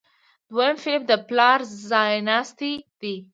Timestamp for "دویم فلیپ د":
0.49-1.11